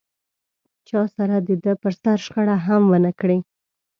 [0.87, 3.37] چا سره دده پر سر شخړه هم و نه کړي.